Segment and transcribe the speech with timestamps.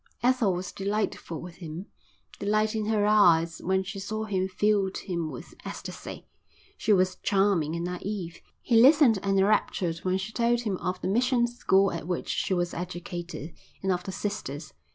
[0.23, 1.85] Ethel was delightful with him.
[2.39, 6.25] The light in her eyes when she saw him filled him with ecstasy.
[6.75, 8.37] She was charming and naïve.
[8.63, 12.73] He listened enraptured when she told him of the mission school at which she was
[12.73, 13.53] educated,
[13.83, 14.73] and of the sisters.